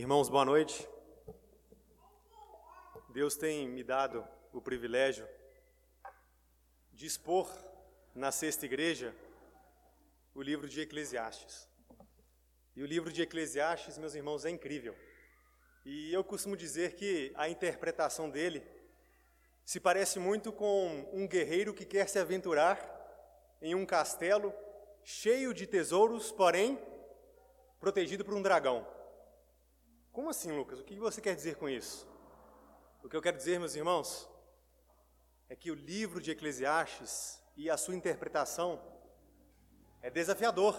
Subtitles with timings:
[0.00, 0.88] Irmãos, boa noite.
[3.08, 5.28] Deus tem me dado o privilégio
[6.92, 7.52] de expor
[8.14, 9.12] na sexta igreja
[10.36, 11.68] o livro de Eclesiastes.
[12.76, 14.94] E o livro de Eclesiastes, meus irmãos, é incrível.
[15.84, 18.62] E eu costumo dizer que a interpretação dele
[19.64, 22.78] se parece muito com um guerreiro que quer se aventurar
[23.60, 24.54] em um castelo
[25.02, 26.78] cheio de tesouros, porém
[27.80, 28.97] protegido por um dragão.
[30.18, 30.80] Como assim, Lucas?
[30.80, 32.04] O que você quer dizer com isso?
[33.04, 34.28] O que eu quero dizer, meus irmãos,
[35.48, 38.82] é que o livro de Eclesiastes e a sua interpretação
[40.02, 40.74] é desafiador.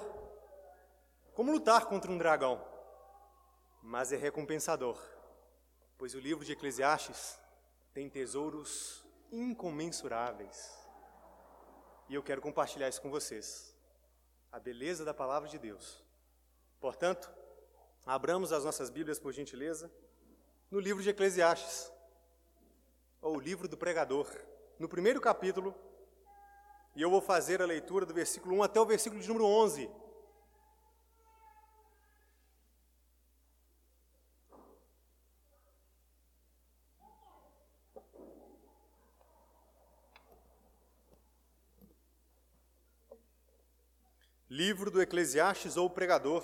[1.34, 2.62] Como lutar contra um dragão?
[3.82, 5.02] Mas é recompensador,
[5.98, 7.40] pois o livro de Eclesiastes
[7.94, 10.78] tem tesouros incomensuráveis.
[12.10, 13.74] E eu quero compartilhar isso com vocês.
[14.52, 16.04] A beleza da palavra de Deus.
[16.82, 17.39] Portanto,
[18.06, 19.92] Abramos as nossas Bíblias, por gentileza,
[20.72, 21.92] no livro de Eclesiastes,
[23.22, 24.28] ou o livro do pregador,
[24.78, 25.76] no primeiro capítulo,
[26.96, 29.90] e eu vou fazer a leitura do versículo 1 até o versículo de número 11.
[44.50, 46.44] Livro do Eclesiastes ou Pregador,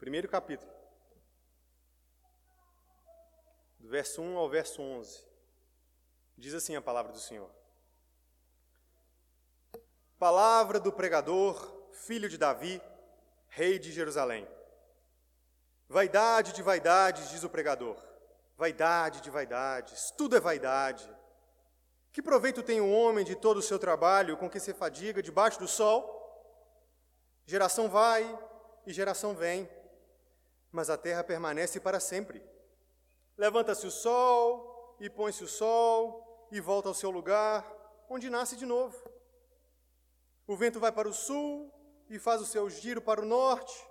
[0.00, 0.72] Primeiro capítulo.
[3.78, 5.26] Do verso 1 ao verso 11.
[6.38, 7.50] Diz assim a palavra do Senhor.
[10.18, 12.80] Palavra do pregador, filho de Davi,
[13.50, 14.48] rei de Jerusalém.
[15.86, 18.02] Vaidade de vaidades, diz o pregador.
[18.56, 21.06] Vaidade de vaidades, tudo é vaidade.
[22.10, 25.58] Que proveito tem o homem de todo o seu trabalho com que se fadiga debaixo
[25.58, 26.16] do sol?
[27.44, 28.24] Geração vai
[28.86, 29.68] e geração vem
[30.72, 32.42] mas a terra permanece para sempre.
[33.36, 37.64] Levanta-se o sol, e põe-se o sol, e volta ao seu lugar,
[38.08, 38.96] onde nasce de novo.
[40.46, 41.72] O vento vai para o sul
[42.08, 43.86] e faz o seu giro para o norte,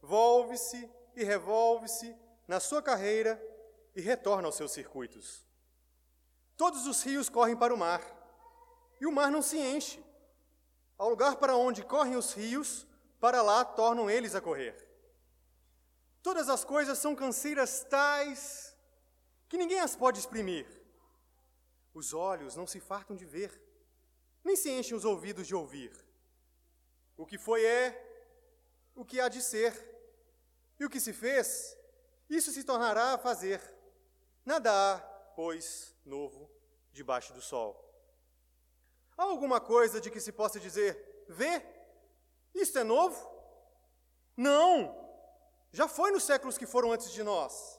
[0.00, 3.42] volve-se e revolve-se na sua carreira
[3.94, 5.44] e retorna aos seus circuitos.
[6.56, 8.00] Todos os rios correm para o mar,
[9.00, 10.02] e o mar não se enche.
[10.96, 12.86] Ao lugar para onde correm os rios,
[13.20, 14.87] para lá tornam eles a correr.
[16.28, 18.76] Todas as coisas são canseiras tais
[19.48, 20.66] que ninguém as pode exprimir.
[21.94, 23.50] Os olhos não se fartam de ver,
[24.44, 25.90] nem se enchem os ouvidos de ouvir.
[27.16, 27.86] O que foi é,
[28.94, 29.72] o que há de ser,
[30.78, 31.74] e o que se fez,
[32.28, 33.62] isso se tornará a fazer.
[34.44, 34.98] Nada há,
[35.34, 36.50] pois, novo
[36.92, 37.72] debaixo do sol.
[39.16, 41.64] Há alguma coisa de que se possa dizer, vê,
[42.54, 43.18] isto é novo?
[44.36, 45.07] Não!
[45.72, 47.78] Já foi nos séculos que foram antes de nós.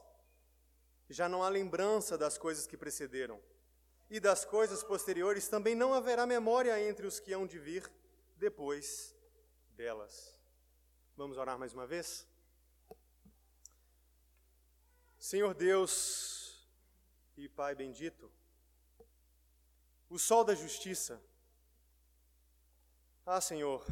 [1.08, 3.40] Já não há lembrança das coisas que precederam.
[4.08, 7.90] E das coisas posteriores também não haverá memória entre os que hão de vir
[8.36, 9.14] depois
[9.70, 10.38] delas.
[11.16, 12.26] Vamos orar mais uma vez?
[15.18, 16.66] Senhor Deus
[17.36, 18.32] e Pai bendito,
[20.08, 21.22] o sol da justiça.
[23.24, 23.86] Ah, Senhor,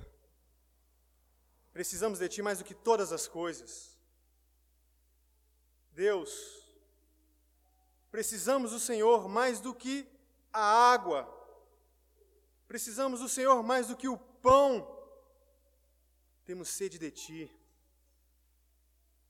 [1.79, 3.97] Precisamos de Ti mais do que todas as coisas.
[5.93, 6.61] Deus,
[8.11, 10.05] precisamos do Senhor mais do que
[10.53, 11.23] a água,
[12.67, 14.73] precisamos do Senhor mais do que o pão.
[16.45, 17.57] Temos sede de Ti,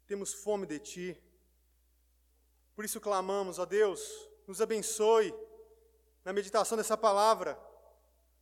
[0.06, 1.22] temos fome de Ti.
[2.74, 4.00] Por isso clamamos, ó Deus,
[4.46, 5.34] nos abençoe
[6.24, 7.60] na meditação dessa palavra.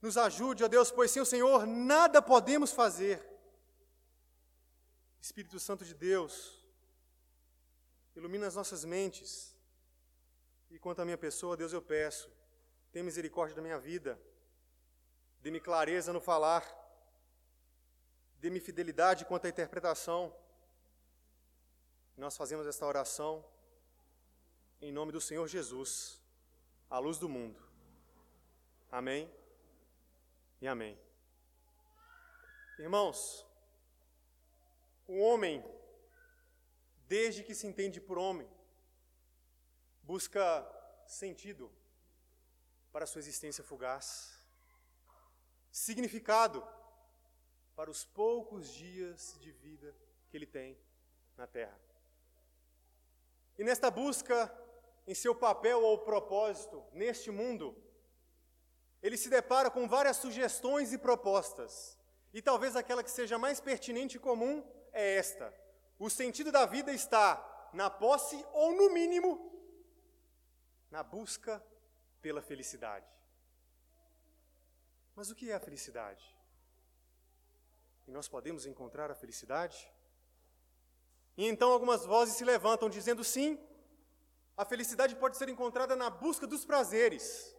[0.00, 3.34] Nos ajude, ó Deus, pois sem o Senhor nada podemos fazer.
[5.26, 6.64] Espírito Santo de Deus,
[8.14, 9.56] ilumina as nossas mentes.
[10.70, 12.30] E quanto à minha pessoa, Deus, eu peço,
[12.92, 14.16] tenha misericórdia da minha vida,
[15.40, 16.64] dê-me clareza no falar,
[18.38, 20.32] dê-me fidelidade quanto à interpretação.
[22.16, 23.44] Nós fazemos esta oração
[24.80, 26.22] em nome do Senhor Jesus,
[26.88, 27.60] a luz do mundo.
[28.92, 29.28] Amém
[30.60, 30.96] e amém.
[32.78, 33.44] Irmãos,
[35.06, 35.64] o homem,
[37.06, 38.48] desde que se entende por homem,
[40.02, 40.66] busca
[41.06, 41.70] sentido
[42.92, 44.36] para sua existência fugaz,
[45.70, 46.66] significado
[47.74, 49.94] para os poucos dias de vida
[50.28, 50.78] que ele tem
[51.36, 51.78] na terra.
[53.58, 54.52] E nesta busca
[55.06, 57.76] em seu papel ou propósito neste mundo,
[59.02, 61.96] ele se depara com várias sugestões e propostas.
[62.32, 64.64] E talvez aquela que seja mais pertinente e comum
[64.96, 65.52] é esta:
[65.98, 69.30] o sentido da vida está na posse ou, no mínimo,
[70.90, 71.62] na busca
[72.20, 73.06] pela felicidade.
[75.14, 76.24] Mas o que é a felicidade?
[78.06, 79.90] E nós podemos encontrar a felicidade?
[81.36, 83.58] E então algumas vozes se levantam dizendo sim,
[84.56, 87.54] a felicidade pode ser encontrada na busca dos prazeres.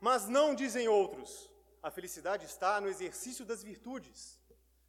[0.00, 1.50] Mas não, dizem outros,
[1.82, 4.35] a felicidade está no exercício das virtudes.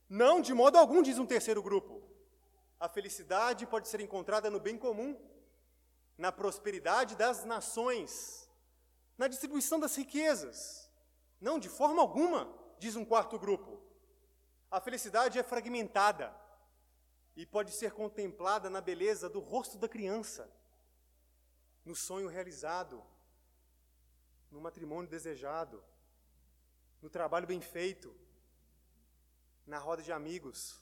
[0.09, 2.01] Não, de modo algum, diz um terceiro grupo.
[2.79, 5.19] A felicidade pode ser encontrada no bem comum,
[6.17, 8.49] na prosperidade das nações,
[9.17, 10.89] na distribuição das riquezas.
[11.41, 13.81] Não, de forma alguma, diz um quarto grupo.
[14.69, 16.33] A felicidade é fragmentada
[17.35, 20.51] e pode ser contemplada na beleza do rosto da criança,
[21.85, 23.03] no sonho realizado,
[24.49, 25.83] no matrimônio desejado,
[27.01, 28.15] no trabalho bem feito,
[29.67, 30.81] na roda de amigos,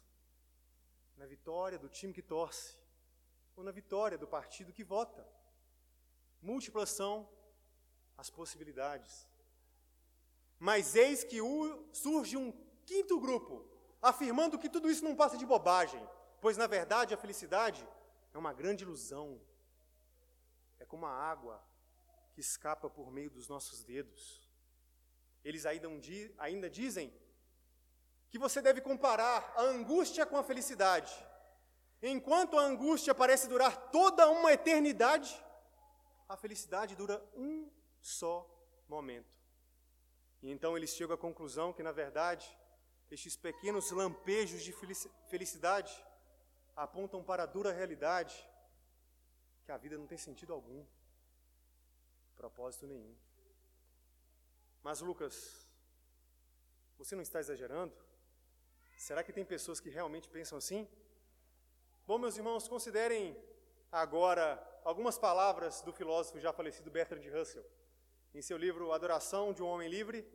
[1.17, 2.77] na vitória do time que torce,
[3.55, 5.27] ou na vitória do partido que vota.
[6.39, 7.27] Múltiplas são
[8.15, 9.27] as possibilidades.
[10.59, 11.39] Mas eis que
[11.91, 12.51] surge um
[12.85, 13.67] quinto grupo,
[14.01, 16.07] afirmando que tudo isso não passa de bobagem,
[16.39, 17.85] pois na verdade a felicidade
[18.33, 19.41] é uma grande ilusão.
[20.77, 21.63] É como a água
[22.33, 24.47] que escapa por meio dos nossos dedos.
[25.43, 25.87] Eles ainda,
[26.37, 27.11] ainda dizem
[28.35, 31.09] que você deve comparar a angústia com a felicidade.
[32.01, 35.41] Enquanto a angústia parece durar toda uma eternidade,
[36.27, 37.71] a felicidade dura um
[38.01, 38.45] só
[38.89, 39.39] momento.
[40.43, 42.45] E então eles chegam à conclusão que, na verdade,
[43.09, 44.75] estes pequenos lampejos de
[45.29, 45.93] felicidade
[46.75, 48.35] apontam para a dura realidade
[49.63, 50.85] que a vida não tem sentido algum,
[52.35, 53.15] propósito nenhum.
[54.83, 55.65] Mas, Lucas,
[56.97, 58.04] você não está exagerando?
[58.97, 60.87] Será que tem pessoas que realmente pensam assim?
[62.07, 63.35] Bom, meus irmãos, considerem
[63.91, 67.65] agora algumas palavras do filósofo já falecido Bertrand Russell.
[68.33, 70.27] Em seu livro Adoração de um Homem Livre,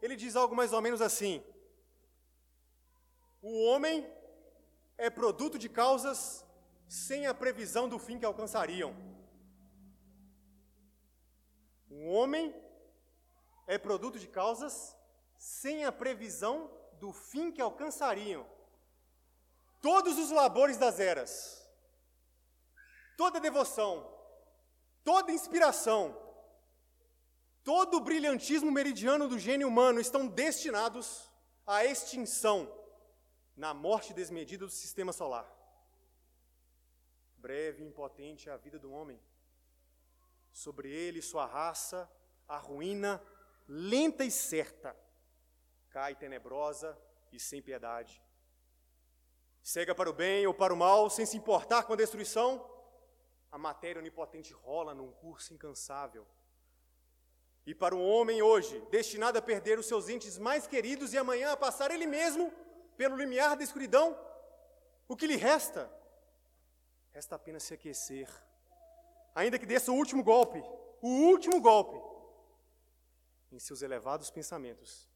[0.00, 1.44] ele diz algo mais ou menos assim:
[3.40, 4.06] O homem
[4.96, 6.44] é produto de causas
[6.88, 8.94] sem a previsão do fim que alcançariam.
[11.90, 12.54] O homem
[13.66, 14.96] é produto de causas
[15.38, 16.70] sem a previsão
[17.02, 18.46] do fim que alcançariam.
[19.80, 21.68] Todos os labores das eras,
[23.16, 24.08] toda devoção,
[25.02, 26.16] toda inspiração,
[27.64, 31.28] todo o brilhantismo meridiano do gênio humano estão destinados
[31.66, 32.72] à extinção
[33.56, 35.52] na morte desmedida do sistema solar.
[37.36, 39.20] Breve e impotente é a vida do homem.
[40.52, 42.08] Sobre ele, sua raça,
[42.46, 43.20] a ruína
[43.66, 45.01] lenta e certa
[45.92, 46.98] cai tenebrosa
[47.30, 48.22] e sem piedade.
[49.62, 52.68] Cega para o bem ou para o mal, sem se importar com a destruição,
[53.50, 56.26] a matéria onipotente rola num curso incansável.
[57.66, 61.52] E para o homem hoje, destinado a perder os seus entes mais queridos e amanhã
[61.52, 62.50] a passar ele mesmo
[62.96, 64.18] pelo limiar da escuridão,
[65.06, 65.92] o que lhe resta?
[67.12, 68.28] Resta apenas se aquecer,
[69.34, 70.60] ainda que desça o último golpe,
[71.02, 72.00] o último golpe,
[73.52, 75.11] em seus elevados pensamentos,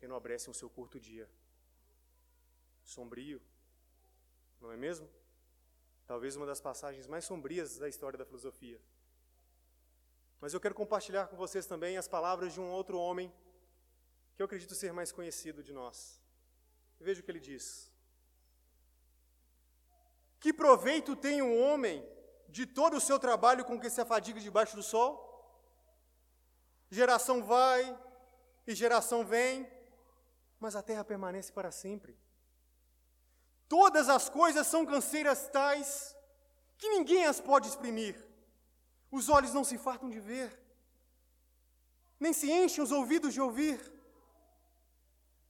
[0.00, 1.28] enobrecem o seu curto dia.
[2.84, 3.42] Sombrio,
[4.60, 5.08] não é mesmo?
[6.06, 8.80] Talvez uma das passagens mais sombrias da história da filosofia.
[10.40, 13.32] Mas eu quero compartilhar com vocês também as palavras de um outro homem
[14.34, 16.20] que eu acredito ser mais conhecido de nós.
[17.00, 17.90] Veja o que ele diz.
[20.38, 22.06] Que proveito tem um homem
[22.48, 25.10] de todo o seu trabalho com que se afadiga debaixo do sol?
[26.90, 27.98] Geração vai
[28.66, 29.68] e geração vem,
[30.58, 32.18] mas a terra permanece para sempre.
[33.68, 36.16] Todas as coisas são canseiras tais
[36.78, 38.16] que ninguém as pode exprimir.
[39.10, 40.58] Os olhos não se fartam de ver,
[42.18, 43.80] nem se enchem os ouvidos de ouvir.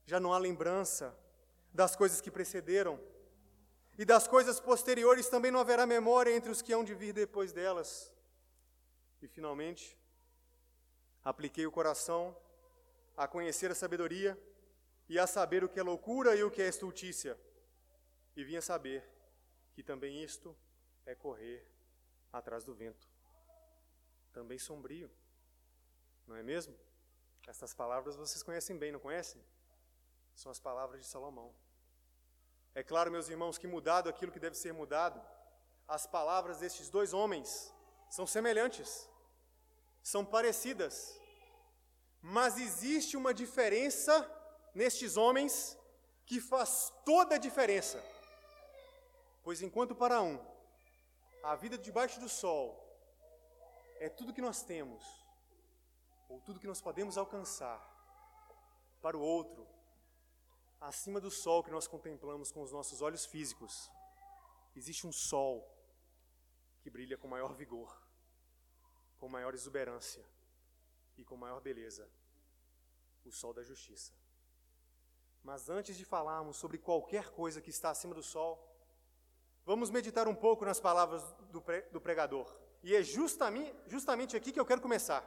[0.05, 1.17] Já não há lembrança
[1.73, 2.99] das coisas que precederam,
[3.99, 7.53] e das coisas posteriores também não haverá memória entre os que hão de vir depois
[7.53, 8.13] delas.
[9.23, 9.99] E finalmente,
[11.25, 12.37] apliquei o coração
[13.17, 14.39] a conhecer a sabedoria
[15.09, 17.39] e a saber o que é loucura e o que é estultícia,
[18.35, 19.09] e vim a saber
[19.73, 20.57] que também isto
[21.05, 21.67] é correr
[22.33, 23.09] atrás do vento.
[24.33, 25.11] Também sombrio,
[26.27, 26.77] não é mesmo?
[27.47, 29.43] Estas palavras vocês conhecem bem, não conhecem?
[30.35, 31.55] São as palavras de Salomão.
[32.75, 35.23] É claro, meus irmãos, que mudado aquilo que deve ser mudado,
[35.89, 37.73] as palavras destes dois homens
[38.11, 39.09] são semelhantes,
[40.03, 41.19] são parecidas,
[42.21, 44.15] mas existe uma diferença
[44.77, 45.79] nestes homens
[46.27, 47.99] que faz toda a diferença.
[49.43, 50.39] Pois enquanto para um
[51.43, 52.65] a vida debaixo do sol
[53.99, 55.03] é tudo que nós temos,
[56.29, 57.81] ou tudo que nós podemos alcançar,
[59.01, 59.67] para o outro,
[60.81, 63.91] acima do sol que nós contemplamos com os nossos olhos físicos,
[64.75, 65.55] existe um sol
[66.83, 67.91] que brilha com maior vigor,
[69.17, 70.25] com maior exuberância
[71.17, 72.07] e com maior beleza
[73.25, 74.26] o sol da justiça.
[75.47, 78.61] Mas antes de falarmos sobre qualquer coisa que está acima do sol,
[79.65, 81.23] vamos meditar um pouco nas palavras
[81.53, 81.63] do,
[81.93, 82.53] do pregador.
[82.83, 85.25] E é justamente, justamente aqui que eu quero começar.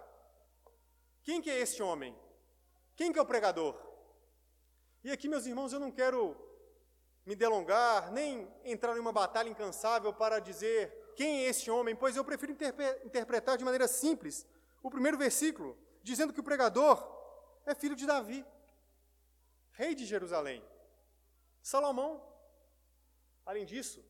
[1.23, 2.13] Quem que é este homem?
[2.97, 3.79] Quem que é o pregador?
[5.05, 6.35] E aqui, meus irmãos, eu não quero
[7.25, 12.17] me delongar, nem entrar em uma batalha incansável para dizer quem é este homem, pois
[12.17, 12.51] eu prefiro
[13.05, 14.45] interpretar de maneira simples
[14.83, 16.97] o primeiro versículo, dizendo que o pregador
[17.65, 18.45] é filho de Davi,
[19.79, 20.61] rei de Jerusalém.
[21.61, 22.21] Salomão.
[23.45, 24.03] Além disso,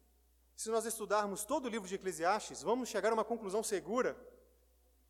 [0.55, 4.11] se nós estudarmos todo o livro de Eclesiastes, vamos chegar a uma conclusão segura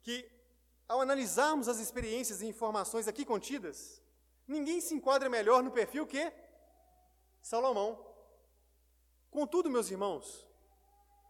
[0.01, 0.29] que,
[0.85, 4.01] ao analisarmos as experiências e informações aqui contidas,
[4.45, 6.23] ninguém se enquadra melhor no perfil que
[7.41, 7.91] Salomão.
[9.31, 10.45] Contudo, meus irmãos,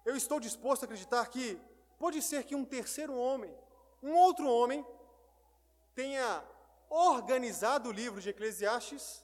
[0.06, 1.62] eu estou disposto a acreditar que
[2.00, 3.56] pode ser que um terceiro homem,
[4.02, 4.84] um outro homem,
[5.94, 6.44] tenha
[6.90, 9.24] organizado o livro de Eclesiastes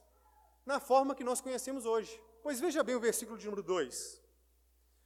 [0.66, 2.22] na forma que nós conhecemos hoje.
[2.44, 4.22] Pois veja bem o versículo de número 2.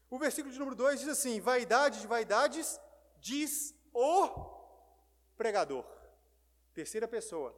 [0.09, 2.79] O versículo de número 2 diz assim: Vaidade de vaidades,
[3.17, 4.27] diz o
[5.37, 5.85] pregador.
[6.73, 7.55] Terceira pessoa.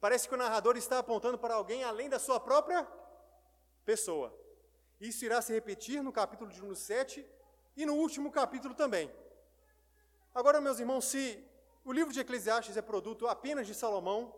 [0.00, 2.86] Parece que o narrador está apontando para alguém além da sua própria
[3.84, 4.36] pessoa.
[5.00, 7.26] Isso irá se repetir no capítulo de número 7
[7.76, 9.12] e no último capítulo também.
[10.34, 11.44] Agora, meus irmãos, se
[11.84, 14.34] o livro de Eclesiastes é produto apenas de Salomão,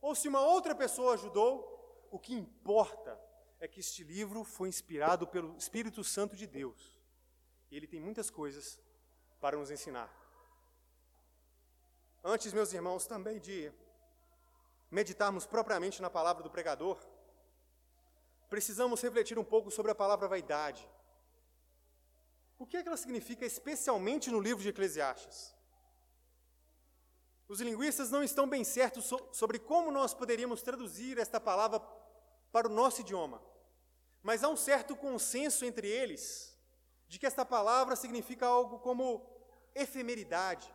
[0.00, 3.20] ou se uma outra pessoa ajudou, o que importa
[3.58, 6.94] é que este livro foi inspirado pelo Espírito Santo de Deus.
[7.70, 8.78] E ele tem muitas coisas
[9.40, 10.10] para nos ensinar.
[12.22, 13.72] Antes, meus irmãos, também de
[14.90, 16.98] meditarmos propriamente na palavra do pregador,
[18.48, 20.88] precisamos refletir um pouco sobre a palavra vaidade.
[22.58, 25.54] O que é que ela significa especialmente no livro de Eclesiastes?
[27.54, 31.78] Os linguistas não estão bem certos so sobre como nós poderíamos traduzir esta palavra
[32.50, 33.40] para o nosso idioma,
[34.24, 36.58] mas há um certo consenso entre eles
[37.06, 39.24] de que esta palavra significa algo como
[39.72, 40.68] efemeridade,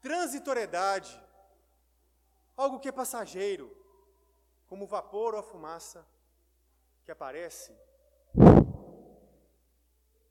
[0.00, 1.20] transitoriedade,
[2.56, 3.76] algo que é passageiro,
[4.68, 6.06] como o vapor ou a fumaça
[7.04, 7.76] que aparece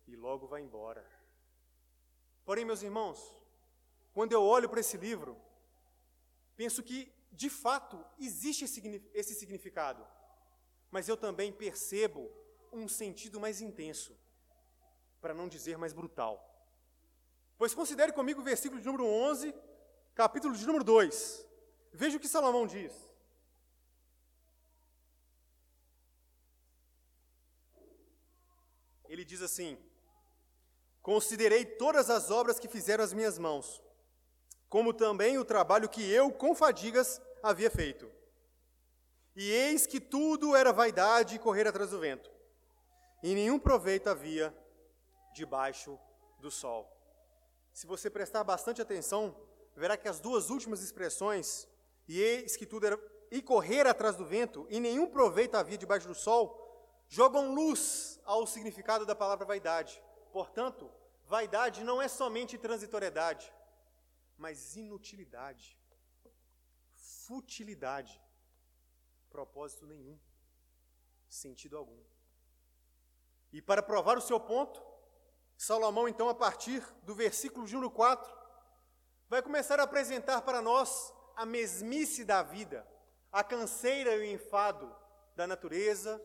[0.07, 1.05] e logo vai embora.
[2.45, 3.37] Porém, meus irmãos,
[4.17, 5.39] quando eu olho para esse livro,
[6.55, 8.65] penso que, de fato, existe
[9.13, 10.03] esse significado,
[10.89, 12.27] mas eu também percebo
[12.73, 14.17] um sentido mais intenso,
[15.21, 16.33] para não dizer mais brutal.
[17.59, 19.53] Pois considere comigo o versículo de número 11,
[20.15, 21.45] capítulo de número 2.
[21.93, 22.91] Veja o que Salomão diz.
[29.07, 29.77] Ele diz assim:
[31.03, 33.85] Considerei todas as obras que fizeram as minhas mãos,
[34.69, 38.11] como também o trabalho que eu, com fadigas, havia feito.
[39.35, 42.29] E eis que tudo era vaidade e correr atrás do vento,
[43.23, 44.55] e nenhum proveito havia
[45.33, 45.99] debaixo
[46.39, 46.91] do sol.
[47.71, 49.35] Se você prestar bastante atenção,
[49.75, 51.67] verá que as duas últimas expressões,
[52.07, 56.07] e eis que tudo era e correr atrás do vento, e nenhum proveito havia debaixo
[56.07, 56.63] do sol,
[57.07, 60.01] jogam luz ao significado da palavra vaidade.
[60.31, 60.89] Portanto,
[61.25, 63.53] vaidade não é somente transitoriedade,
[64.37, 65.77] mas inutilidade,
[66.93, 68.21] futilidade,
[69.29, 70.19] propósito nenhum,
[71.27, 72.01] sentido algum.
[73.51, 74.81] E para provar o seu ponto,
[75.57, 78.31] Salomão, então, a partir do versículo de número 4,
[79.27, 82.87] vai começar a apresentar para nós a mesmice da vida,
[83.31, 84.95] a canseira e o enfado
[85.35, 86.23] da natureza,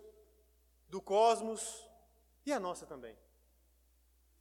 [0.88, 1.88] do cosmos
[2.45, 3.19] e a nossa também.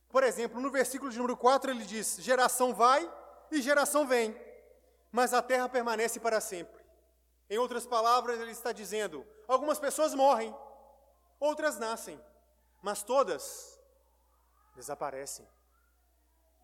[0.09, 3.09] Por exemplo, no versículo de número 4 ele diz: Geração vai
[3.51, 4.35] e geração vem,
[5.11, 6.81] mas a terra permanece para sempre.
[7.49, 10.55] Em outras palavras, ele está dizendo: algumas pessoas morrem,
[11.39, 12.19] outras nascem,
[12.81, 13.79] mas todas
[14.75, 15.47] desaparecem.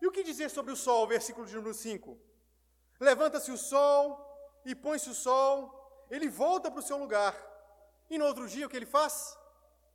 [0.00, 2.18] E o que dizer sobre o sol, versículo de número 5?
[2.98, 4.00] Levanta-se o sol
[4.64, 7.34] e põe-se o sol, ele volta para o seu lugar.
[8.08, 9.36] E no outro dia o que ele faz?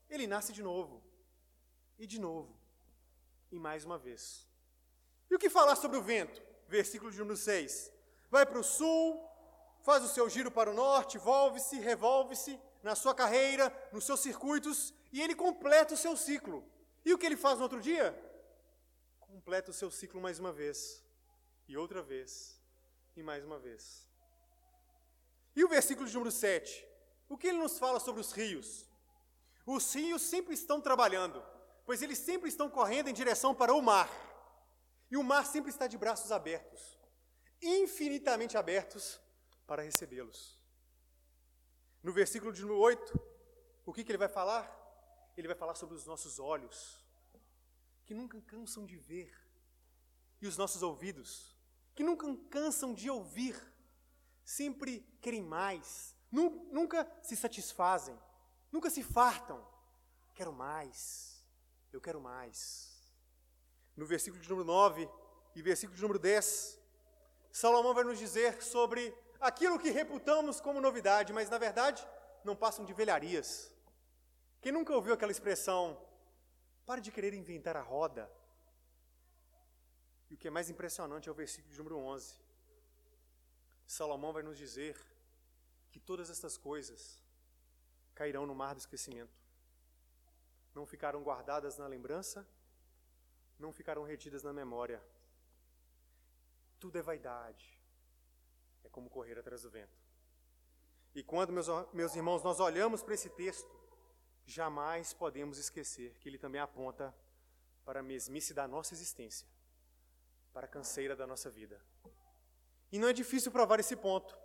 [0.09, 1.03] Ele nasce de novo.
[1.97, 2.55] E de novo.
[3.51, 4.47] E mais uma vez.
[5.29, 6.52] E o que falar sobre o vento?
[6.73, 7.91] Versículo de número 6.
[8.29, 9.05] Vai para o sul,
[9.83, 14.93] faz o seu giro para o norte, volve-se, revolve-se, na sua carreira, nos seus circuitos,
[15.11, 16.67] e ele completa o seu ciclo.
[17.05, 18.07] E o que ele faz no outro dia?
[19.19, 21.03] Completa o seu ciclo mais uma vez,
[21.67, 22.59] e outra vez,
[23.15, 24.07] e mais uma vez.
[25.55, 26.87] E o versículo de número 7?
[27.29, 28.89] O que ele nos fala sobre os rios?
[29.65, 31.41] Os rios sempre estão trabalhando,
[31.85, 34.09] pois eles sempre estão correndo em direção para o mar.
[35.13, 36.97] E o mar sempre está de braços abertos,
[37.61, 39.21] infinitamente abertos
[39.67, 40.59] para recebê-los.
[42.01, 43.21] No versículo de número 8,
[43.85, 44.65] o que, que ele vai falar?
[45.37, 47.05] Ele vai falar sobre os nossos olhos,
[48.03, 49.31] que nunca cansam de ver,
[50.41, 51.55] e os nossos ouvidos,
[51.93, 53.55] que nunca cansam de ouvir,
[54.43, 58.19] sempre querem mais, nunca se satisfazem,
[58.71, 59.63] nunca se fartam.
[60.33, 61.45] Quero mais,
[61.91, 62.92] eu quero mais.
[63.95, 65.09] No versículo de número 9
[65.55, 66.79] e versículo de número 10,
[67.51, 72.05] Salomão vai nos dizer sobre aquilo que reputamos como novidade, mas na verdade
[72.43, 73.73] não passam de velharias.
[74.61, 76.01] Quem nunca ouviu aquela expressão,
[76.85, 78.31] pare de querer inventar a roda?
[80.29, 82.41] E o que é mais impressionante é o versículo de número 11.
[83.85, 84.97] Salomão vai nos dizer
[85.91, 87.21] que todas estas coisas
[88.15, 89.37] cairão no mar do esquecimento.
[90.73, 92.47] Não ficarão guardadas na lembrança,
[93.59, 95.03] não ficarão retidas na memória.
[96.79, 97.79] Tudo é vaidade.
[98.83, 99.97] É como correr atrás do vento.
[101.15, 103.69] E quando, meus, meus irmãos, nós olhamos para esse texto,
[104.45, 107.15] jamais podemos esquecer que ele também aponta
[107.85, 109.47] para a mesmice da nossa existência,
[110.51, 111.79] para a canseira da nossa vida.
[112.91, 114.37] E não é difícil provar esse ponto.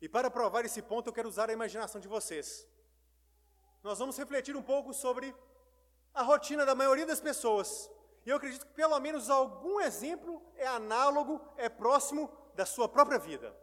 [0.00, 2.66] E para provar esse ponto, eu quero usar a imaginação de vocês.
[3.82, 5.34] Nós vamos refletir um pouco sobre
[6.14, 7.90] a rotina da maioria das pessoas.
[8.24, 13.18] E eu acredito que pelo menos algum exemplo é análogo, é próximo da sua própria
[13.18, 13.54] vida.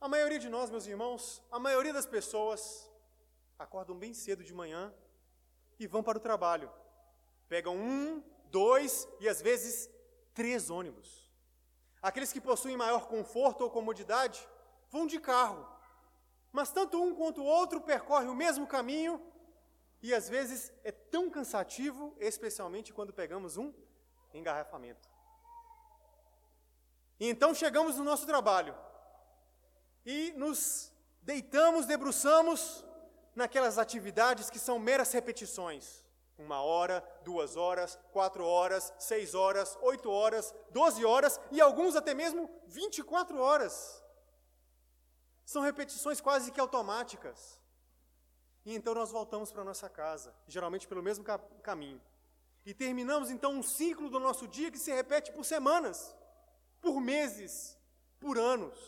[0.00, 2.90] A maioria de nós, meus irmãos, a maioria das pessoas
[3.58, 4.92] acordam bem cedo de manhã
[5.78, 6.70] e vão para o trabalho.
[7.48, 9.88] Pegam um, dois e às vezes
[10.34, 11.30] três ônibus.
[12.02, 14.46] Aqueles que possuem maior conforto ou comodidade
[14.90, 15.68] vão de carro.
[16.50, 19.20] Mas tanto um quanto o outro percorre o mesmo caminho
[20.02, 23.72] e às vezes é tão cansativo, especialmente quando pegamos um
[24.32, 25.08] engarrafamento.
[27.18, 28.74] E então chegamos no nosso trabalho
[30.06, 32.84] e nos deitamos, debruçamos
[33.34, 36.04] naquelas atividades que são meras repetições
[36.40, 42.14] uma hora, duas horas, quatro horas, seis horas, oito horas, doze horas e alguns até
[42.14, 44.02] mesmo 24 horas.
[45.44, 47.59] São repetições quase que automáticas.
[48.64, 52.00] E então nós voltamos para nossa casa, geralmente pelo mesmo ca caminho.
[52.64, 56.14] E terminamos então um ciclo do nosso dia que se repete por semanas,
[56.80, 57.78] por meses,
[58.18, 58.78] por anos.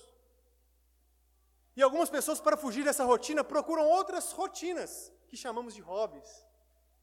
[1.75, 6.45] E algumas pessoas, para fugir dessa rotina, procuram outras rotinas, que chamamos de hobbies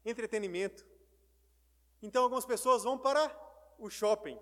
[0.04, 0.86] entretenimento.
[2.02, 3.30] Então algumas pessoas vão para
[3.78, 4.38] o shopping,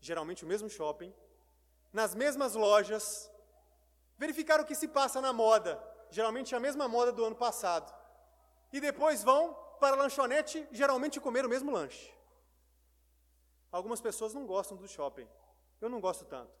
[0.00, 1.12] geralmente o mesmo shopping,
[1.92, 3.30] nas mesmas lojas,
[4.16, 5.82] verificar o que se passa na moda,
[6.14, 7.92] geralmente a mesma moda do ano passado.
[8.72, 12.14] E depois vão para a lanchonete, geralmente comer o mesmo lanche.
[13.70, 15.28] Algumas pessoas não gostam do shopping.
[15.80, 16.54] Eu não gosto tanto.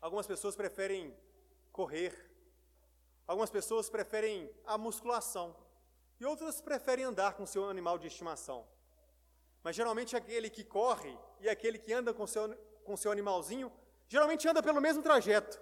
[0.00, 1.16] Algumas pessoas preferem
[1.70, 2.12] correr.
[3.28, 5.56] Algumas pessoas preferem a musculação
[6.18, 8.66] e outras preferem andar com seu animal de estimação.
[9.62, 12.52] Mas geralmente aquele que corre e aquele que anda com seu,
[12.84, 13.72] com seu animalzinho,
[14.08, 15.60] geralmente anda pelo mesmo trajeto.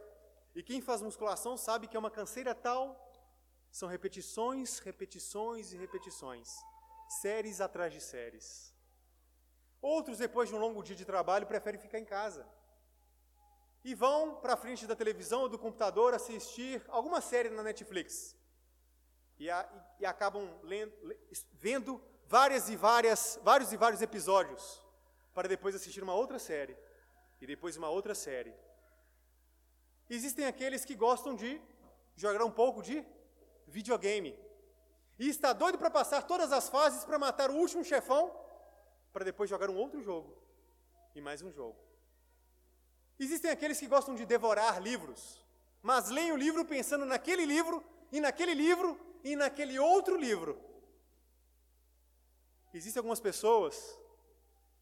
[0.55, 2.85] E quem faz musculação sabe que é uma canseira tal,
[3.71, 6.49] são repetições, repetições e repetições,
[7.21, 8.75] séries atrás de séries.
[9.81, 12.47] Outros, depois de um longo dia de trabalho, preferem ficar em casa.
[13.83, 18.37] E vão para a frente da televisão ou do computador assistir alguma série na Netflix
[19.39, 19.67] e, a,
[19.99, 20.93] e acabam lendo,
[21.53, 24.85] vendo várias e várias, vários e vários episódios
[25.33, 26.77] para depois assistir uma outra série
[27.41, 28.55] e depois uma outra série.
[30.11, 31.63] Existem aqueles que gostam de
[32.17, 33.07] jogar um pouco de
[33.69, 34.37] videogame
[35.17, 38.35] e está doido para passar todas as fases para matar o último chefão
[39.13, 40.37] para depois jogar um outro jogo
[41.15, 41.79] e mais um jogo.
[43.21, 45.45] Existem aqueles que gostam de devorar livros,
[45.81, 50.61] mas leem o livro pensando naquele livro e naquele livro e naquele outro livro.
[52.75, 53.97] Existem algumas pessoas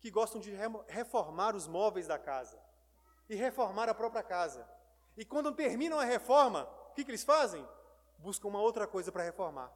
[0.01, 0.55] que gostam de
[0.87, 2.59] reformar os móveis da casa
[3.29, 4.78] e reformar a própria casa.
[5.19, 7.69] E quando terminam a reforma, o que, que eles fazem?
[8.19, 9.69] Buscam uma outra coisa para reformar.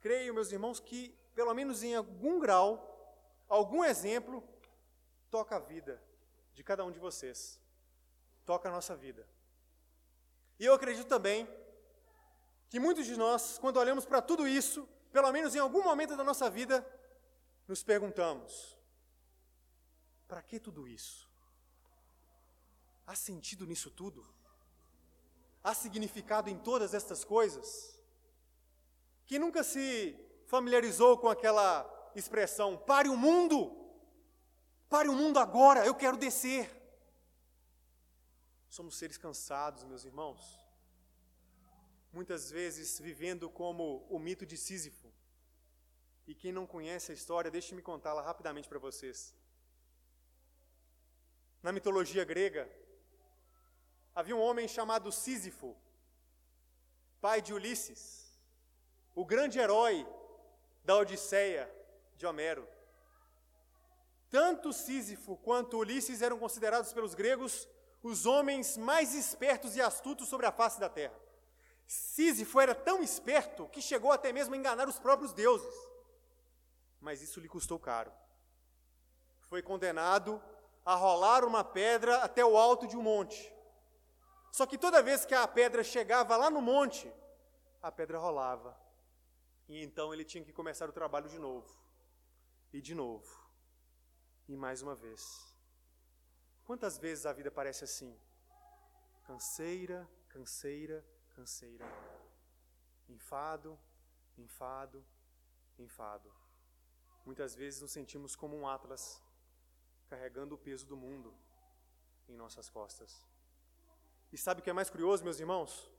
[0.00, 2.70] Creio, meus irmãos, que, pelo menos em algum grau,
[3.48, 4.44] algum exemplo,
[5.28, 6.00] toca a vida
[6.54, 7.60] de cada um de vocês.
[8.44, 9.28] Toca a nossa vida.
[10.56, 11.48] E eu acredito também
[12.68, 16.22] que muitos de nós, quando olhamos para tudo isso, pelo menos em algum momento da
[16.22, 16.86] nossa vida,
[17.66, 18.78] nos perguntamos:
[20.28, 21.31] para que tudo isso?
[23.06, 24.26] Há sentido nisso tudo?
[25.62, 27.98] Há significado em todas estas coisas?
[29.26, 33.58] Quem nunca se familiarizou com aquela expressão: pare o mundo,
[34.88, 36.70] pare o mundo agora, eu quero descer.
[38.68, 40.58] Somos seres cansados, meus irmãos.
[42.12, 45.12] Muitas vezes vivendo como o mito de Sísifo.
[46.26, 49.34] E quem não conhece a história, deixe-me contá-la rapidamente para vocês.
[51.62, 52.70] Na mitologia grega,
[54.14, 55.76] havia um homem chamado Sísifo,
[57.20, 58.38] pai de Ulisses,
[59.14, 60.06] o grande herói
[60.84, 61.70] da Odisseia
[62.16, 62.66] de Homero.
[64.30, 67.68] Tanto Sísifo quanto Ulisses eram considerados pelos gregos
[68.02, 71.14] os homens mais espertos e astutos sobre a face da terra.
[71.86, 75.74] Sísifo era tão esperto que chegou até mesmo a enganar os próprios deuses.
[77.00, 78.12] Mas isso lhe custou caro.
[79.40, 80.42] Foi condenado
[80.84, 83.52] a rolar uma pedra até o alto de um monte.
[84.52, 87.10] Só que toda vez que a pedra chegava lá no monte,
[87.80, 88.78] a pedra rolava.
[89.66, 91.74] E então ele tinha que começar o trabalho de novo.
[92.70, 93.30] E de novo.
[94.46, 95.56] E mais uma vez.
[96.64, 98.14] Quantas vezes a vida parece assim?
[99.24, 101.02] Canseira, canseira,
[101.34, 101.86] canseira.
[103.08, 103.78] Enfado,
[104.36, 105.02] enfado,
[105.78, 106.30] enfado.
[107.24, 109.22] Muitas vezes nos sentimos como um Atlas,
[110.08, 111.34] carregando o peso do mundo
[112.28, 113.31] em nossas costas.
[114.32, 115.90] E sabe o que é mais curioso, meus irmãos?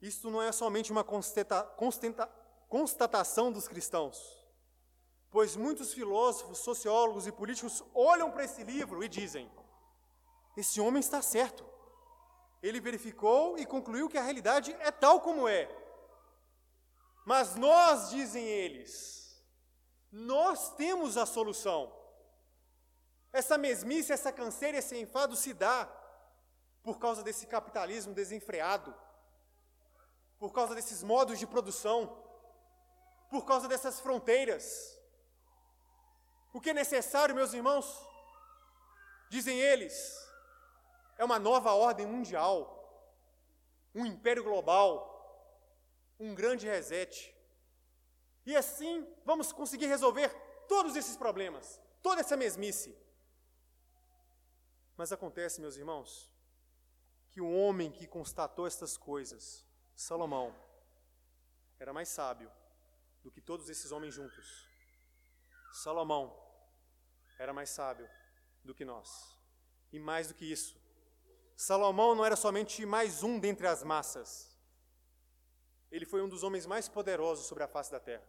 [0.00, 2.26] Isto não é somente uma constata, constata,
[2.68, 4.16] constatação dos cristãos,
[5.28, 9.50] pois muitos filósofos, sociólogos e políticos olham para esse livro e dizem:
[10.56, 11.64] esse homem está certo.
[12.62, 15.68] Ele verificou e concluiu que a realidade é tal como é.
[17.24, 19.44] Mas nós, dizem eles,
[20.12, 21.92] nós temos a solução.
[23.32, 26.01] Essa mesmice, essa canseira, esse enfado se dá
[26.82, 28.94] por causa desse capitalismo desenfreado,
[30.38, 32.20] por causa desses modos de produção,
[33.30, 34.98] por causa dessas fronteiras.
[36.52, 37.86] O que é necessário, meus irmãos?
[39.30, 39.94] Dizem eles,
[41.16, 42.56] é uma nova ordem mundial,
[43.94, 45.08] um império global,
[46.18, 47.34] um grande reset.
[48.44, 50.28] E assim vamos conseguir resolver
[50.66, 52.98] todos esses problemas, toda essa mesmice.
[54.96, 56.31] Mas acontece, meus irmãos,
[57.32, 59.66] que o homem que constatou estas coisas,
[59.96, 60.54] Salomão,
[61.80, 62.52] era mais sábio
[63.22, 64.68] do que todos esses homens juntos.
[65.72, 66.38] Salomão
[67.38, 68.08] era mais sábio
[68.62, 69.34] do que nós.
[69.90, 70.76] E mais do que isso,
[71.56, 74.54] Salomão não era somente mais um dentre as massas.
[75.90, 78.26] Ele foi um dos homens mais poderosos sobre a face da terra.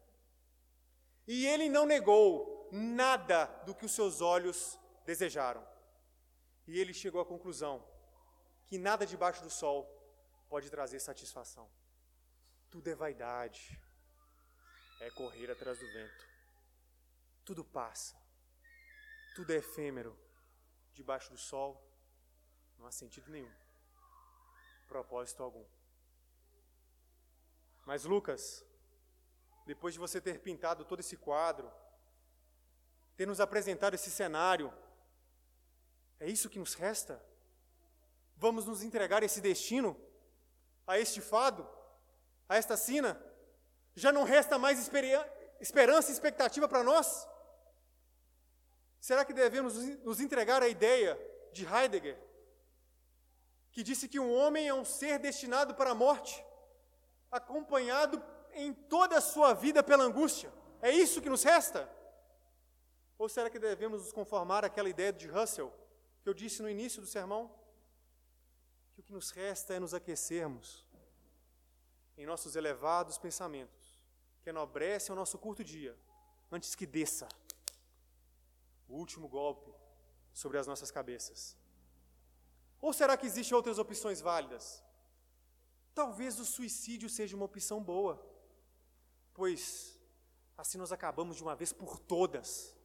[1.27, 5.65] E ele não negou nada do que os seus olhos desejaram.
[6.65, 7.83] E ele chegou à conclusão
[8.67, 9.85] que nada debaixo do sol
[10.49, 11.69] pode trazer satisfação.
[12.69, 13.79] Tudo é vaidade,
[14.99, 16.27] é correr atrás do vento.
[17.45, 18.15] Tudo passa,
[19.35, 20.17] tudo é efêmero
[20.93, 21.93] debaixo do sol
[22.83, 23.49] não há sentido nenhum,
[24.89, 25.65] propósito algum.
[27.85, 28.61] Mas Lucas,
[29.65, 31.71] depois de você ter pintado todo esse quadro,
[33.15, 34.73] ter nos apresentado esse cenário,
[36.19, 37.23] é isso que nos resta?
[38.35, 39.99] Vamos nos entregar esse destino,
[40.85, 41.67] a este fado,
[42.47, 43.21] a esta sina?
[43.95, 44.79] Já não resta mais
[45.59, 47.27] esperança e expectativa para nós?
[48.99, 51.19] Será que devemos nos entregar à ideia
[51.51, 52.17] de Heidegger,
[53.71, 56.43] que disse que um homem é um ser destinado para a morte,
[57.31, 60.51] acompanhado em toda a sua vida pela angústia.
[60.81, 61.89] É isso que nos resta?
[63.17, 65.73] Ou será que devemos nos conformar àquela ideia de Russell,
[66.21, 67.51] que eu disse no início do sermão?
[68.93, 70.87] Que o que nos resta é nos aquecermos
[72.17, 74.03] em nossos elevados pensamentos,
[74.41, 75.97] que enobrecem o nosso curto dia,
[76.51, 77.27] antes que desça
[78.87, 79.73] o último golpe
[80.31, 81.57] sobre as nossas cabeças.
[82.79, 84.83] Ou será que existem outras opções válidas?
[85.95, 88.23] Talvez o suicídio seja uma opção boa,
[89.33, 89.97] pois
[90.57, 92.75] assim nós acabamos de uma vez por todas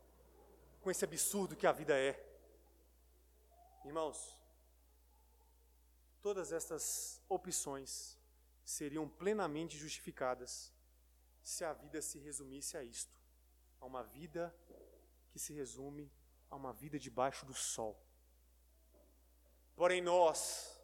[0.81, 2.25] com esse absurdo que a vida é.
[3.85, 4.39] Irmãos,
[6.21, 8.19] todas estas opções
[8.65, 10.73] seriam plenamente justificadas
[11.43, 13.19] se a vida se resumisse a isto,
[13.81, 14.55] a uma vida
[15.31, 16.13] que se resume
[16.51, 17.99] a uma vida debaixo do sol.
[19.75, 20.79] Porém, nós,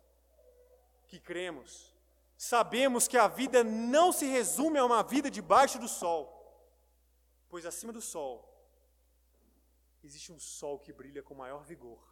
[1.09, 1.93] que cremos,
[2.37, 6.23] sabemos que a vida não se resume a uma vida debaixo do sol,
[7.49, 8.51] pois acima do sol
[10.03, 12.03] existe um sol que brilha com maior vigor,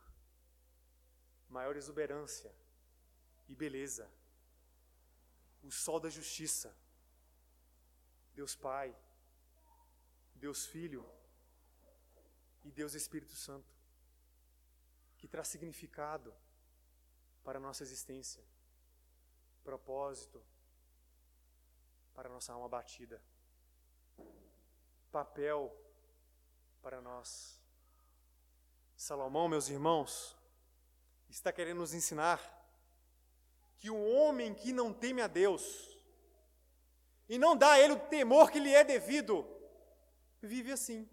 [1.48, 2.52] maior exuberância
[3.52, 4.10] e beleza.
[5.62, 6.74] O sol da justiça.
[8.34, 8.96] Deus Pai,
[10.34, 11.04] Deus Filho.
[12.64, 13.74] E Deus Espírito Santo,
[15.18, 16.32] que traz significado
[17.42, 18.40] para a nossa existência,
[19.64, 20.40] propósito
[22.14, 23.20] para a nossa alma batida,
[25.10, 25.76] papel
[26.80, 27.60] para nós.
[28.94, 30.36] Salomão, meus irmãos,
[31.28, 32.61] está querendo nos ensinar
[33.82, 35.62] que o homem que não teme a Deus
[37.28, 39.44] e não dá a ele o temor que lhe é devido,
[40.40, 41.10] vive assim,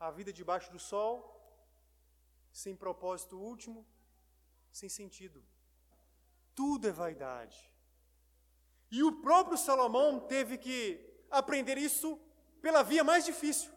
[0.00, 1.14] a vida debaixo do sol,
[2.50, 3.86] sem propósito último,
[4.72, 5.44] sem sentido.
[6.54, 7.70] Tudo é vaidade.
[8.90, 10.78] E o próprio Salomão teve que
[11.30, 12.18] aprender isso
[12.62, 13.70] pela via mais difícil.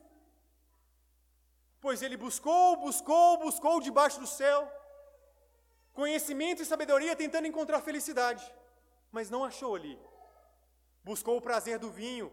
[1.81, 4.76] Pois ele buscou, buscou, buscou debaixo do céu
[5.99, 8.43] conhecimento e sabedoria tentando encontrar felicidade,
[9.15, 9.95] mas não achou ali.
[11.09, 12.27] Buscou o prazer do vinho,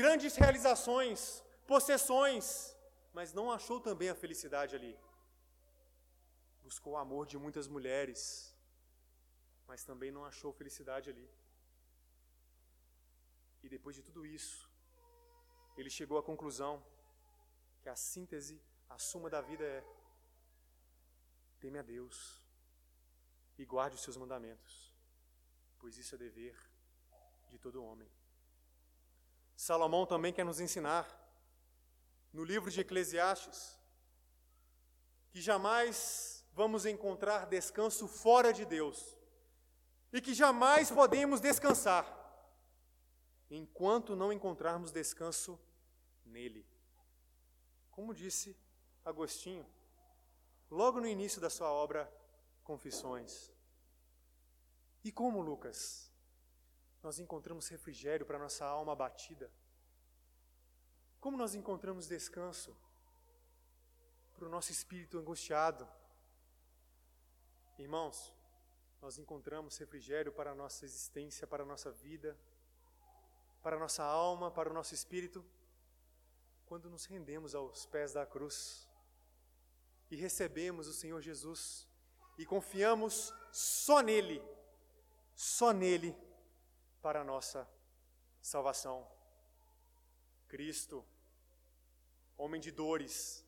[0.00, 1.20] grandes realizações,
[1.72, 2.46] possessões,
[3.12, 4.94] mas não achou também a felicidade ali.
[6.62, 8.22] Buscou o amor de muitas mulheres,
[9.68, 11.28] mas também não achou felicidade ali.
[13.62, 14.70] E depois de tudo isso,
[15.76, 16.82] ele chegou à conclusão
[17.82, 18.56] que a síntese,
[18.88, 19.84] a suma da vida é:
[21.62, 22.42] teme a Deus
[23.56, 24.92] e guarde os seus mandamentos,
[25.78, 26.56] pois isso é dever
[27.48, 28.10] de todo homem.
[29.54, 31.06] Salomão também quer nos ensinar,
[32.32, 33.78] no livro de Eclesiastes,
[35.30, 39.16] que jamais vamos encontrar descanso fora de Deus
[40.12, 42.04] e que jamais podemos descansar
[43.48, 45.60] enquanto não encontrarmos descanso
[46.24, 46.66] nele.
[47.92, 48.58] Como disse
[49.04, 49.64] Agostinho,
[50.72, 52.10] logo no início da sua obra
[52.64, 53.52] Confissões.
[55.04, 56.10] E como, Lucas,
[57.02, 59.50] nós encontramos refrigério para nossa alma abatida?
[61.20, 62.74] Como nós encontramos descanso
[64.32, 65.86] para o nosso espírito angustiado?
[67.78, 68.32] Irmãos,
[69.00, 72.38] nós encontramos refrigério para a nossa existência, para a nossa vida,
[73.60, 75.44] para a nossa alma, para o nosso espírito
[76.64, 78.88] quando nos rendemos aos pés da cruz
[80.12, 81.88] e recebemos o Senhor Jesus
[82.36, 84.42] e confiamos só nele,
[85.34, 86.14] só nele
[87.00, 87.66] para a nossa
[88.42, 89.10] salvação.
[90.46, 91.02] Cristo,
[92.36, 93.42] homem de dores,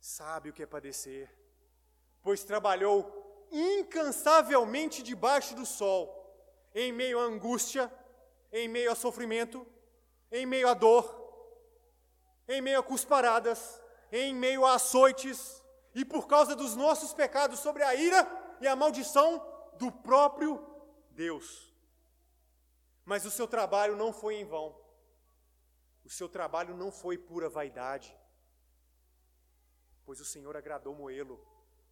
[0.00, 1.30] sabe o que é padecer,
[2.22, 6.00] pois trabalhou incansavelmente debaixo do sol,
[6.74, 7.92] em meio à angústia,
[8.50, 9.66] em meio a sofrimento,
[10.32, 11.04] em meio à dor,
[12.48, 13.78] em meio a cusparadas,
[14.10, 15.62] em meio a açoites,
[15.94, 18.26] e por causa dos nossos pecados, sobre a ira
[18.60, 19.44] e a maldição
[19.78, 20.64] do próprio
[21.10, 21.72] Deus.
[23.04, 24.78] Mas o seu trabalho não foi em vão.
[26.04, 28.16] O seu trabalho não foi pura vaidade.
[30.04, 31.38] Pois o Senhor agradou Moelo,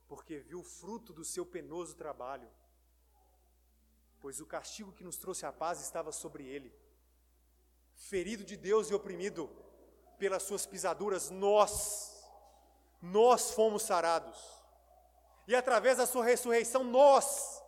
[0.07, 2.49] porque viu o fruto do seu penoso trabalho.
[4.21, 6.73] Pois o castigo que nos trouxe a paz estava sobre ele.
[7.95, 9.51] Ferido de Deus e oprimido,
[10.19, 12.25] pelas suas pisaduras, nós,
[13.01, 14.37] nós fomos sarados.
[15.47, 17.63] E através da sua ressurreição, nós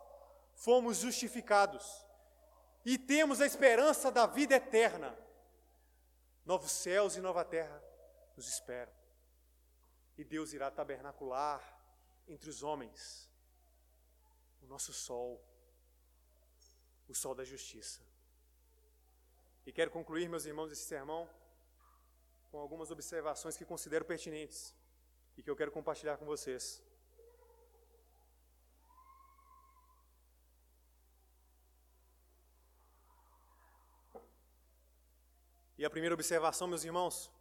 [0.55, 2.05] fomos justificados.
[2.85, 5.17] E temos a esperança da vida eterna.
[6.45, 7.81] Novos céus e nova terra
[8.35, 8.93] nos esperam.
[10.17, 11.61] E Deus irá tabernacular
[12.27, 13.29] entre os homens
[14.61, 15.43] o nosso sol,
[17.07, 18.01] o sol da justiça.
[19.65, 21.29] E quero concluir, meus irmãos, esse sermão
[22.51, 24.75] com algumas observações que considero pertinentes
[25.37, 26.83] e que eu quero compartilhar com vocês.
[35.77, 37.31] E a primeira observação, meus irmãos,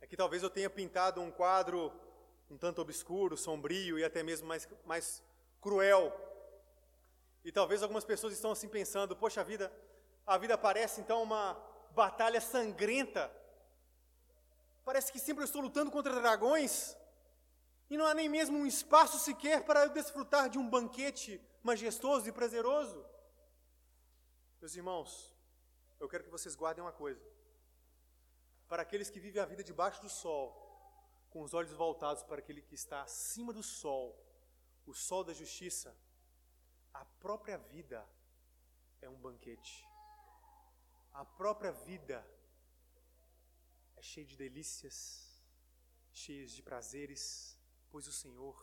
[0.00, 1.92] é que talvez eu tenha pintado um quadro
[2.50, 5.22] um tanto obscuro, sombrio e até mesmo mais, mais
[5.60, 6.12] cruel.
[7.44, 9.70] E talvez algumas pessoas estão assim pensando: poxa vida,
[10.26, 11.54] a vida parece então uma
[11.90, 13.30] batalha sangrenta
[14.88, 16.96] Parece que sempre eu estou lutando contra dragões
[17.90, 22.26] e não há nem mesmo um espaço sequer para eu desfrutar de um banquete majestoso
[22.26, 23.04] e prazeroso.
[24.58, 25.10] Meus irmãos,
[26.00, 27.22] eu quero que vocês guardem uma coisa.
[28.66, 30.46] Para aqueles que vivem a vida debaixo do sol,
[31.28, 34.18] com os olhos voltados para aquele que está acima do sol,
[34.86, 35.94] o sol da justiça,
[36.94, 38.08] A própria vida
[39.02, 39.86] é um banquete.
[41.12, 42.26] A própria vida
[43.98, 45.42] é cheia de delícias,
[46.12, 47.58] cheia de prazeres,
[47.90, 48.56] pois o Senhor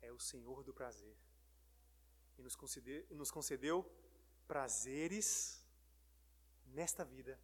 [0.00, 1.14] é o Senhor do prazer.
[2.38, 3.84] E nos concedeu, nos concedeu
[4.46, 5.62] prazeres
[6.64, 7.38] nesta vida,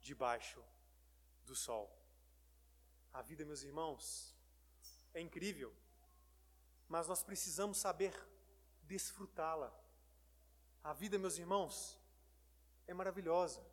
[0.00, 0.60] debaixo
[1.44, 1.86] do sol.
[3.12, 4.34] A vida, meus irmãos,
[5.14, 5.72] é incrível,
[6.88, 8.12] mas nós precisamos saber
[8.82, 9.72] desfrutá-la.
[10.82, 11.96] A vida, meus irmãos,
[12.88, 13.64] é maravilhosa,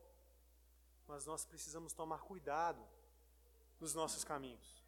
[1.09, 2.87] mas nós precisamos tomar cuidado
[3.79, 4.85] nos nossos caminhos.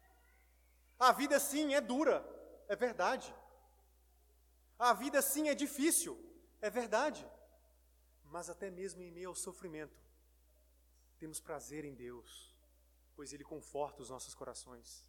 [0.96, 2.24] A vida, sim, é dura,
[2.68, 3.34] é verdade.
[4.78, 6.16] A vida, sim, é difícil,
[6.60, 7.28] é verdade.
[8.22, 10.00] Mas até mesmo em meio ao sofrimento,
[11.18, 12.54] temos prazer em Deus,
[13.16, 15.04] pois Ele conforta os nossos corações,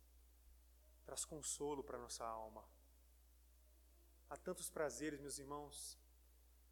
[1.05, 2.67] traz consolo para a nossa alma.
[4.31, 5.95] Há tantos prazeres, meus irmãos,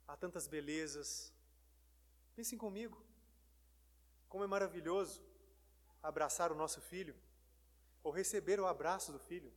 [0.08, 1.32] há tantas belezas.
[2.36, 3.06] Pensem comigo,
[4.32, 5.22] como é maravilhoso
[6.02, 7.16] abraçar o nosso filho,
[8.02, 9.52] ou receber o abraço do filho.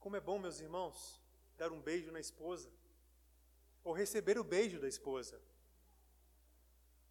[0.00, 0.96] Como é bom, meus irmãos,
[1.56, 2.68] dar um beijo na esposa,
[3.84, 5.40] ou receber o beijo da esposa.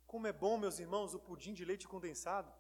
[0.06, 2.54] Como é bom, meus irmãos, o pudim de leite condensado.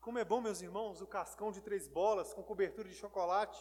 [0.00, 3.60] Como é bom, meus irmãos, o cascão de três bolas com cobertura de chocolate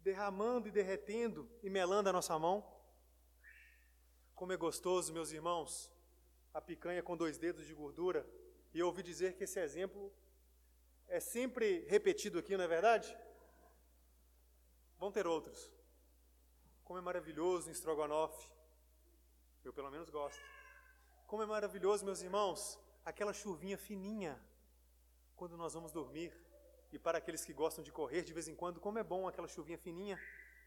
[0.00, 2.56] derramando e derretendo e melando a nossa mão.
[4.34, 5.88] Como é gostoso, meus irmãos,
[6.52, 8.26] a picanha com dois dedos de gordura.
[8.72, 10.12] E eu ouvi dizer que esse exemplo
[11.08, 13.16] é sempre repetido aqui, não é verdade?
[14.98, 15.70] Vão ter outros.
[16.84, 18.50] Como é maravilhoso em estrogonofe.
[19.64, 20.40] Eu pelo menos gosto.
[21.26, 24.40] Como é maravilhoso, meus irmãos, aquela chuvinha fininha
[25.36, 26.32] quando nós vamos dormir.
[26.92, 29.48] E para aqueles que gostam de correr de vez em quando, como é bom aquela
[29.48, 30.18] chuvinha fininha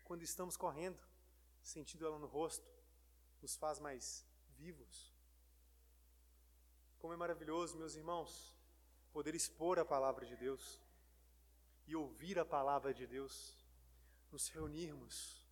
[0.04, 1.00] quando estamos correndo,
[1.62, 2.68] sentindo ela no rosto,
[3.42, 5.15] nos faz mais vivos.
[7.06, 8.58] Como é maravilhoso, meus irmãos,
[9.14, 10.82] poder expor a palavra de Deus
[11.86, 13.64] e ouvir a palavra de Deus,
[14.32, 15.46] nos reunirmos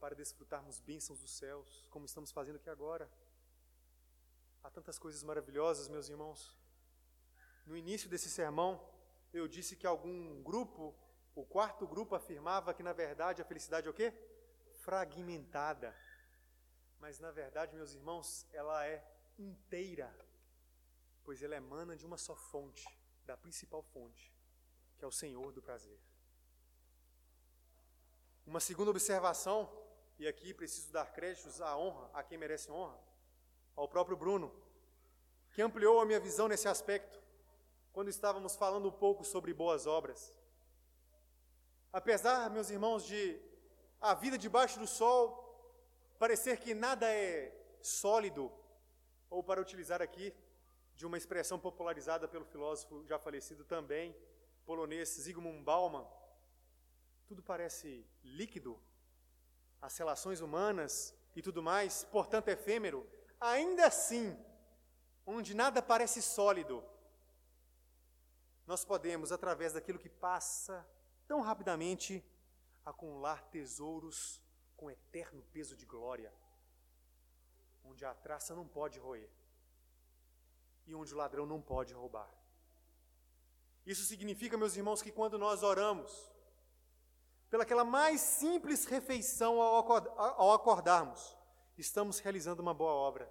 [0.00, 3.08] para desfrutarmos bênçãos dos céus, como estamos fazendo aqui agora.
[4.64, 6.58] Há tantas coisas maravilhosas, meus irmãos.
[7.64, 8.84] No início desse sermão,
[9.32, 10.92] eu disse que algum grupo,
[11.36, 14.12] o quarto grupo afirmava que na verdade a felicidade é o quê?
[14.80, 15.96] Fragmentada.
[16.98, 20.12] Mas na verdade, meus irmãos, ela é inteira,
[21.24, 22.86] pois ela emana de uma só fonte,
[23.24, 24.32] da principal fonte,
[24.96, 25.98] que é o Senhor do prazer.
[28.46, 29.70] Uma segunda observação,
[30.18, 32.98] e aqui preciso dar créditos à honra, a quem merece honra,
[33.74, 34.52] ao próprio Bruno,
[35.52, 37.20] que ampliou a minha visão nesse aspecto
[37.92, 40.34] quando estávamos falando um pouco sobre boas obras.
[41.92, 43.38] Apesar, meus irmãos, de
[44.00, 45.38] a vida debaixo do sol
[46.18, 48.50] parecer que nada é sólido,
[49.28, 50.34] ou para utilizar aqui
[50.94, 54.16] de uma expressão popularizada pelo filósofo já falecido também,
[54.64, 56.06] polonês Zygmunt Bauman,
[57.26, 58.80] tudo parece líquido,
[59.80, 63.08] as relações humanas e tudo mais, portanto efêmero,
[63.40, 64.38] ainda assim,
[65.26, 66.84] onde nada parece sólido,
[68.66, 70.86] nós podemos, através daquilo que passa
[71.26, 72.24] tão rapidamente,
[72.84, 74.40] acumular tesouros
[74.76, 76.32] com eterno peso de glória,
[77.84, 79.28] onde a traça não pode roer
[80.86, 82.28] e onde o ladrão não pode roubar.
[83.84, 86.30] Isso significa, meus irmãos, que quando nós oramos,
[87.50, 91.36] pelaquela mais simples refeição ao acordarmos,
[91.76, 93.30] estamos realizando uma boa obra.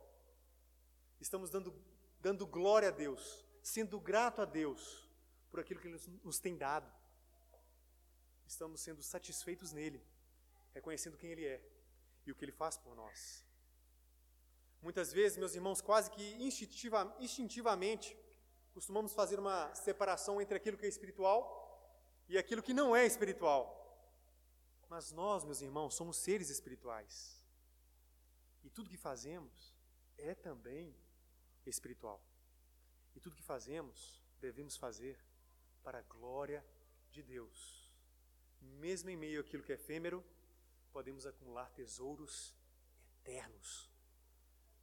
[1.19, 1.73] Estamos dando,
[2.19, 5.07] dando glória a Deus, sendo grato a Deus
[5.49, 6.91] por aquilo que Ele nos tem dado.
[8.45, 10.03] Estamos sendo satisfeitos nele,
[10.73, 11.63] reconhecendo quem Ele é
[12.25, 13.45] e o que Ele faz por nós.
[14.82, 18.17] Muitas vezes, meus irmãos, quase que instintiva, instintivamente,
[18.73, 21.60] costumamos fazer uma separação entre aquilo que é espiritual
[22.27, 23.77] e aquilo que não é espiritual.
[24.90, 27.42] Mas nós, meus irmãos, somos seres espirituais.
[28.63, 29.75] E tudo que fazemos
[30.17, 30.96] é também
[31.65, 32.21] espiritual.
[33.15, 35.19] E tudo que fazemos, devemos fazer
[35.84, 36.65] para a glória
[37.12, 37.92] de Deus.
[38.62, 40.23] Mesmo em meio àquilo que é efêmero,
[40.92, 42.56] podemos acumular tesouros
[43.19, 43.90] eternos,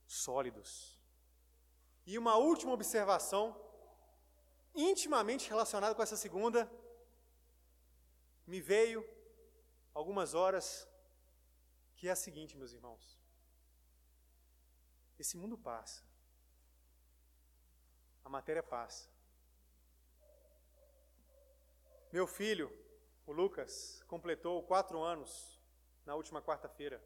[0.08, 0.98] sólidos.
[2.06, 3.54] E uma última observação,
[4.74, 6.68] intimamente relacionada com essa segunda,
[8.46, 9.06] me veio
[9.92, 10.88] algumas horas,
[11.94, 13.20] que é a seguinte, meus irmãos.
[15.18, 16.02] Esse mundo passa.
[18.24, 19.10] A matéria passa.
[22.10, 22.72] Meu filho,
[23.26, 25.60] o Lucas, completou quatro anos
[26.06, 27.04] na última quarta-feira.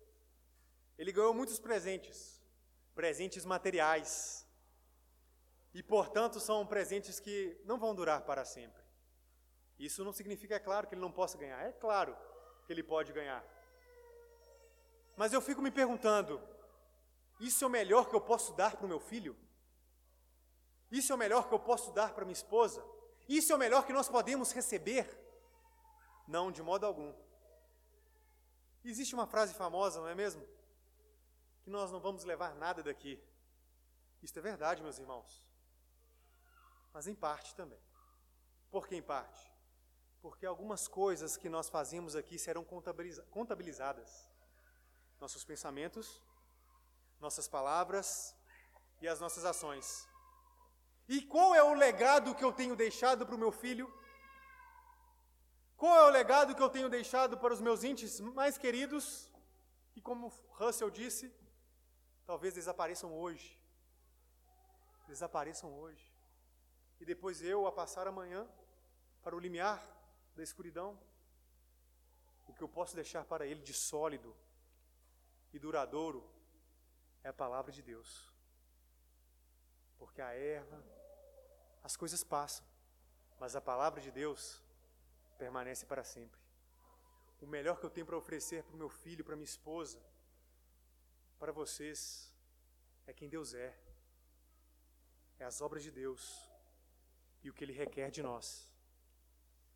[0.96, 2.41] Ele ganhou muitos presentes,
[2.94, 4.46] presentes materiais.
[5.74, 8.82] E, portanto, são presentes que não vão durar para sempre.
[9.78, 11.60] Isso não significa, é claro, que ele não possa ganhar.
[11.66, 12.16] É claro
[12.66, 13.44] que ele pode ganhar.
[15.16, 16.40] Mas eu fico me perguntando:
[17.40, 19.36] isso é o melhor que eu posso dar para o meu filho?
[20.90, 22.84] Isso é o melhor que eu posso dar para minha esposa?
[23.28, 25.08] Isso é o melhor que nós podemos receber?
[26.28, 27.14] Não, de modo algum.
[28.84, 30.46] Existe uma frase famosa, não é mesmo?
[31.62, 33.22] Que nós não vamos levar nada daqui.
[34.22, 35.46] Isto é verdade, meus irmãos.
[36.92, 37.80] Mas em parte também.
[38.70, 39.50] Por que em parte?
[40.20, 44.30] Porque algumas coisas que nós fazemos aqui serão contabilizadas.
[45.20, 46.22] Nossos pensamentos,
[47.20, 48.34] nossas palavras
[49.00, 50.08] e as nossas ações.
[51.08, 53.92] E qual é o legado que eu tenho deixado para o meu filho?
[55.76, 59.28] Qual é o legado que eu tenho deixado para os meus índices mais queridos?
[59.96, 61.34] E como Russell disse,
[62.32, 63.48] talvez desapareçam hoje.
[65.06, 66.04] Desapareçam hoje.
[66.98, 68.48] E depois eu a passar amanhã
[69.22, 69.78] para o limiar
[70.34, 70.98] da escuridão.
[72.48, 74.34] O que eu posso deixar para ele de sólido
[75.52, 76.26] e duradouro
[77.22, 78.32] é a palavra de Deus.
[79.98, 80.82] Porque a erva
[81.82, 82.64] as coisas passam,
[83.38, 84.62] mas a palavra de Deus
[85.36, 86.40] permanece para sempre.
[87.42, 90.00] O melhor que eu tenho para oferecer para o meu filho, para minha esposa,
[91.42, 92.32] para vocês,
[93.04, 93.68] é quem Deus é.
[95.40, 96.48] É as obras de Deus
[97.42, 98.46] e o que Ele requer de nós.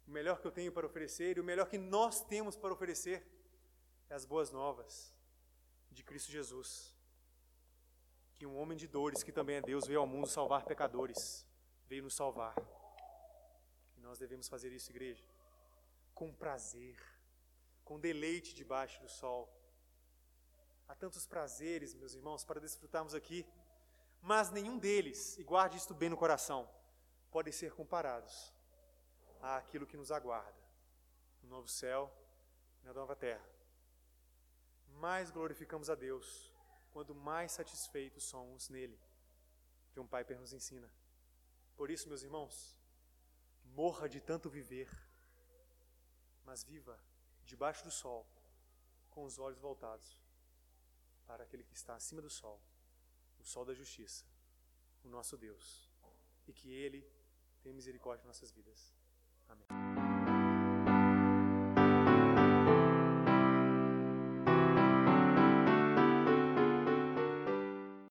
[0.07, 3.19] O melhor que eu tenho para oferecer e o melhor que nós temos para oferecer
[4.09, 5.13] é as boas novas
[5.91, 6.95] de Cristo Jesus.
[8.37, 11.45] Que um homem de dores, que também é Deus, veio ao mundo salvar pecadores
[11.89, 12.55] veio nos salvar.
[13.97, 15.25] E nós devemos fazer isso, igreja,
[16.15, 16.97] com prazer,
[17.85, 19.56] com deleite debaixo do sol.
[20.89, 23.45] Há tantos prazeres, meus irmãos, para desfrutarmos aqui,
[24.21, 26.69] mas nenhum deles, e guarde isto bem no coração,
[27.31, 28.53] podem ser comparados
[29.41, 30.57] àquilo que nos aguarda
[31.43, 32.13] no novo céu
[32.83, 33.45] e na nova terra.
[34.87, 36.53] Mais glorificamos a Deus
[36.93, 38.99] quando mais satisfeitos somos nele,
[39.93, 40.91] que um Pai nos ensina.
[41.77, 42.81] Por isso, meus irmãos,
[43.65, 44.89] morra de tanto viver,
[46.45, 46.99] mas viva
[47.45, 48.27] debaixo do sol,
[49.11, 50.26] com os olhos voltados
[51.27, 52.61] para aquele que está acima do sol,
[53.39, 54.25] o sol da justiça,
[55.05, 55.91] o nosso Deus,
[56.47, 57.07] e que Ele
[57.61, 58.95] tenha misericórdia de nossas vidas.
[59.49, 60.06] Amém.